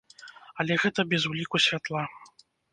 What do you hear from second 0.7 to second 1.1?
гэта